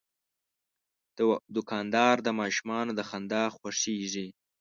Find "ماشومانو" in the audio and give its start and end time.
2.39-2.91